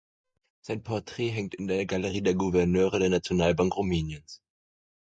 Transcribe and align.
Sein 0.61 0.81
Porträt 0.81 1.29
hängt 1.29 1.53
in 1.53 1.67
der 1.67 1.85
Galerie 1.85 2.23
der 2.23 2.33
Gouverneure 2.33 2.97
der 2.97 3.11
Nationalbank 3.11 3.75
Rumäniens. 3.77 4.41